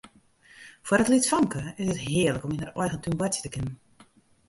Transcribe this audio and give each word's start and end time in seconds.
Foar 0.87 1.01
it 1.03 1.09
lytsfamke 1.13 1.61
is 1.83 1.87
it 1.93 2.01
hearlik 2.07 2.45
om 2.45 2.55
yn 2.55 2.65
har 2.65 2.75
eigen 2.81 3.01
tún 3.03 3.19
boartsje 3.19 3.41
te 3.43 3.51
kinnen. 3.55 3.75